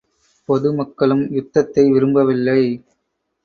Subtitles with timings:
[0.49, 2.61] பொது மக்களும் யுத்தத்தை விரும்பவில்லை.